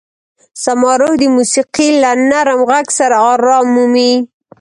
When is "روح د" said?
0.99-1.23